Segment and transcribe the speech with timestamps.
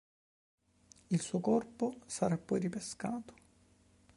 [1.11, 3.35] Il suo corpo sarà poi ripescato.